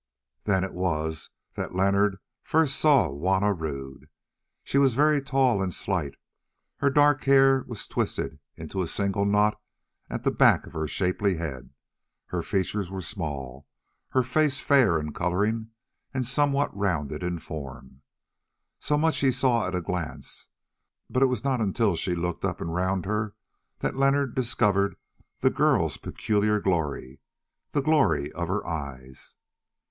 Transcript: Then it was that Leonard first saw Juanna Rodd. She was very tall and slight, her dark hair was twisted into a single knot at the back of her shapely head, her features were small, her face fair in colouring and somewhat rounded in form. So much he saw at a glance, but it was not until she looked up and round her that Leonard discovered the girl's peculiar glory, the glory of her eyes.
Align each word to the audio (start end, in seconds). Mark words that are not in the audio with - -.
Then 0.45 0.63
it 0.63 0.73
was 0.73 1.29
that 1.53 1.75
Leonard 1.75 2.17
first 2.43 2.75
saw 2.75 3.07
Juanna 3.09 3.53
Rodd. 3.53 4.07
She 4.63 4.79
was 4.79 4.95
very 4.95 5.21
tall 5.21 5.61
and 5.61 5.71
slight, 5.71 6.15
her 6.77 6.89
dark 6.89 7.25
hair 7.25 7.63
was 7.67 7.85
twisted 7.85 8.39
into 8.57 8.81
a 8.81 8.87
single 8.87 9.25
knot 9.25 9.61
at 10.09 10.23
the 10.23 10.31
back 10.31 10.65
of 10.65 10.73
her 10.73 10.87
shapely 10.87 11.35
head, 11.35 11.69
her 12.29 12.41
features 12.41 12.89
were 12.89 13.01
small, 13.01 13.67
her 14.09 14.23
face 14.23 14.59
fair 14.59 14.99
in 14.99 15.13
colouring 15.13 15.69
and 16.15 16.25
somewhat 16.25 16.75
rounded 16.75 17.21
in 17.21 17.37
form. 17.37 18.01
So 18.79 18.97
much 18.97 19.19
he 19.19 19.29
saw 19.31 19.67
at 19.67 19.75
a 19.75 19.81
glance, 19.81 20.47
but 21.11 21.21
it 21.21 21.27
was 21.27 21.43
not 21.43 21.61
until 21.61 21.95
she 21.95 22.15
looked 22.15 22.43
up 22.43 22.59
and 22.59 22.73
round 22.73 23.05
her 23.05 23.35
that 23.81 23.95
Leonard 23.95 24.33
discovered 24.33 24.95
the 25.41 25.51
girl's 25.51 25.97
peculiar 25.97 26.59
glory, 26.59 27.19
the 27.73 27.81
glory 27.83 28.31
of 28.31 28.47
her 28.47 28.65
eyes. 28.65 29.35